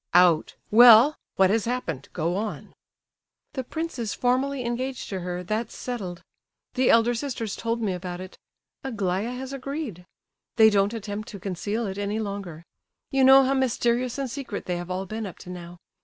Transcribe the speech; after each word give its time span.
"Out. 0.15 0.55
Well—what 0.71 1.51
has 1.51 1.65
happened?—go 1.65 2.35
on." 2.35 2.73
"The 3.53 3.63
prince 3.63 3.99
is 3.99 4.15
formally 4.15 4.65
engaged 4.65 5.09
to 5.09 5.19
her—that's 5.19 5.75
settled. 5.77 6.23
The 6.73 6.89
elder 6.89 7.13
sisters 7.13 7.55
told 7.55 7.83
me 7.83 7.93
about 7.93 8.19
it. 8.19 8.39
Aglaya 8.83 9.29
has 9.33 9.53
agreed. 9.53 10.07
They 10.55 10.71
don't 10.71 10.95
attempt 10.95 11.27
to 11.27 11.39
conceal 11.39 11.85
it 11.85 11.99
any 11.99 12.17
longer; 12.19 12.63
you 13.11 13.23
know 13.23 13.43
how 13.43 13.53
mysterious 13.53 14.17
and 14.17 14.27
secret 14.27 14.65
they 14.65 14.77
have 14.77 14.89
all 14.89 15.05
been 15.05 15.27
up 15.27 15.37
to 15.37 15.51
now. 15.51 15.77